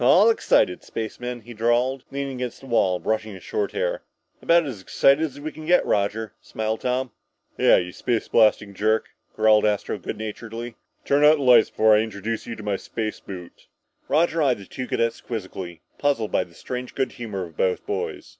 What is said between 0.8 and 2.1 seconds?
spacemen?" he drawled,